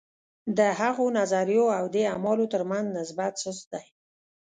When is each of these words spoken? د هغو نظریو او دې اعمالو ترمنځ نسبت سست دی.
د 0.57 0.59
هغو 0.79 1.05
نظریو 1.19 1.65
او 1.77 1.85
دې 1.95 2.03
اعمالو 2.13 2.45
ترمنځ 2.53 2.85
نسبت 2.97 3.33
سست 3.43 3.65
دی. 3.73 3.85